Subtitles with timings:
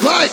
[0.00, 0.30] Vai!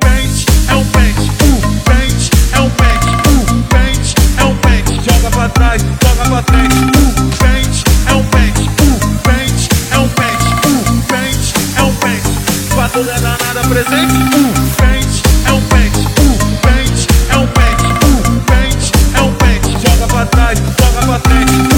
[0.00, 1.62] Pente é um pente, uh.
[1.84, 3.62] pente é um pente, uh.
[3.70, 4.94] pente é um pente.
[5.08, 6.74] Joga pra trás, joga pra trás.
[6.74, 7.30] Uh.
[7.38, 8.98] Pente é um pente, uh.
[9.22, 11.02] pente é um pente, uh.
[11.06, 12.74] pente é um pente.
[12.74, 14.16] Fatura danada presente.
[14.34, 14.52] Uh.
[14.76, 16.36] Pente é um pente, uh.
[16.62, 18.40] pente é um pente, uh.
[18.40, 19.70] pente é um pente.
[19.86, 21.71] Joga pra trás, joga pra trás.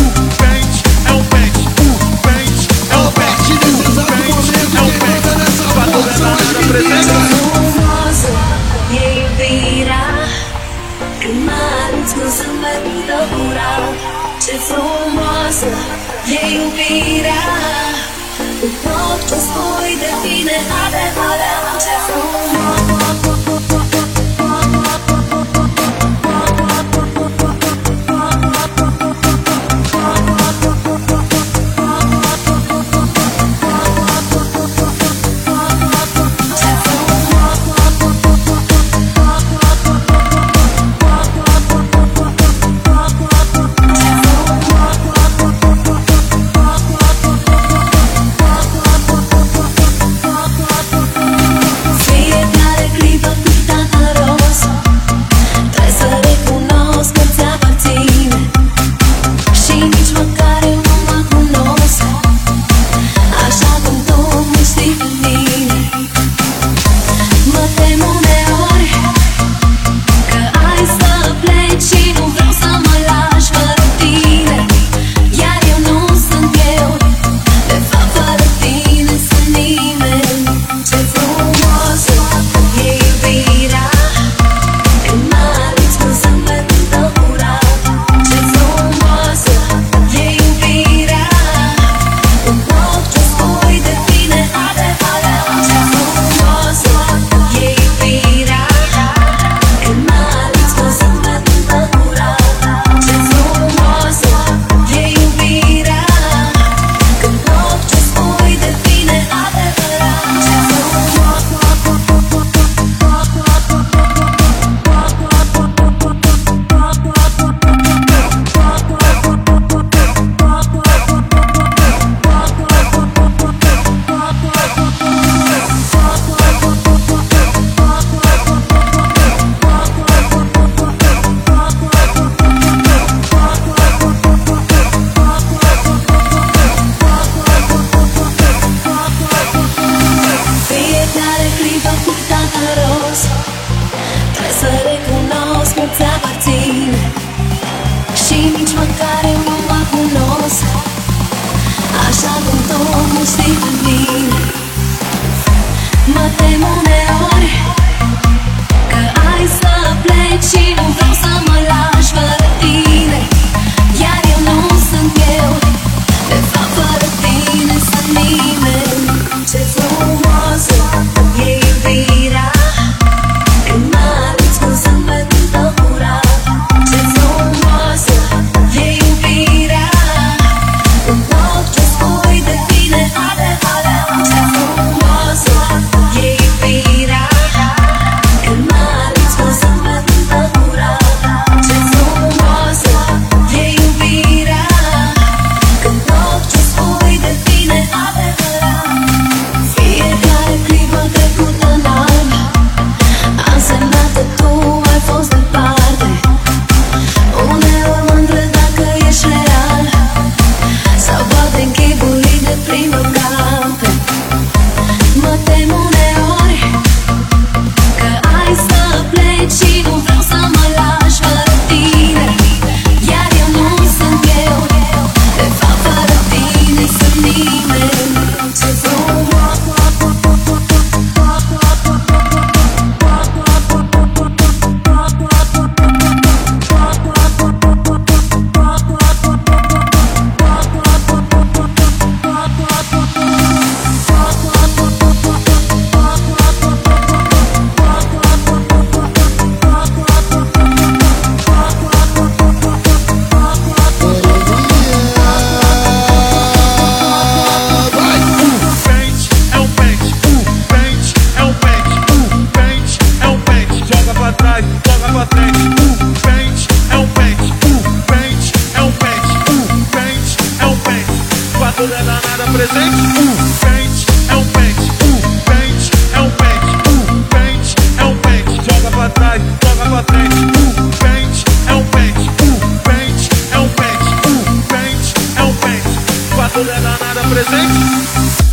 [286.61, 288.44] É danada presente.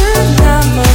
[0.00, 0.06] 是
[0.38, 0.89] 那么